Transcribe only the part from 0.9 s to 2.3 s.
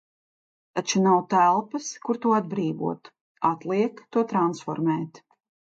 nav telpas, kur